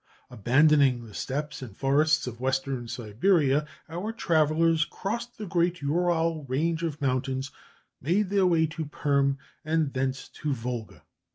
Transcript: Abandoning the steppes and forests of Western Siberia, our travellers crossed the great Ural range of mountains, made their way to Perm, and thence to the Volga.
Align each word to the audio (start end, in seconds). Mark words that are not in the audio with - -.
Abandoning 0.31 1.05
the 1.05 1.13
steppes 1.13 1.61
and 1.61 1.77
forests 1.77 2.25
of 2.25 2.39
Western 2.39 2.87
Siberia, 2.87 3.67
our 3.87 4.11
travellers 4.11 4.83
crossed 4.83 5.37
the 5.37 5.45
great 5.45 5.83
Ural 5.83 6.43
range 6.45 6.81
of 6.81 6.99
mountains, 6.99 7.51
made 8.01 8.31
their 8.31 8.47
way 8.47 8.65
to 8.65 8.87
Perm, 8.87 9.37
and 9.63 9.93
thence 9.93 10.27
to 10.27 10.53
the 10.53 10.55
Volga. 10.55 11.03